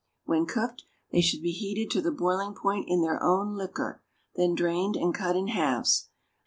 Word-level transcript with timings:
When 0.25 0.47
cooked, 0.47 0.81
they 1.11 1.21
should 1.21 1.43
be 1.43 1.51
heated 1.51 1.91
to 1.91 2.01
the 2.01 2.11
boiling 2.11 2.55
point 2.55 2.85
in 2.87 3.03
their 3.03 3.21
own 3.21 3.53
liquor, 3.55 4.01
then 4.35 4.55
drained 4.55 4.95
and 4.95 5.13
cut 5.13 5.35
in 5.35 5.49
halves. 5.49 6.09